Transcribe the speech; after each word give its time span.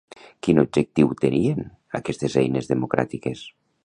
Quin 0.45 0.59
objectiu 0.61 1.11
tenien 1.19 1.59
aquestes 1.99 2.39
eines 2.43 2.71
democràtiques? 2.73 3.45